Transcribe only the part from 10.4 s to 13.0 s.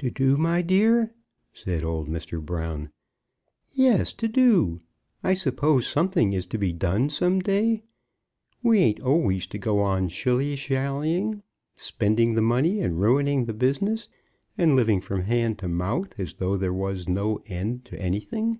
shallying, spending the money, and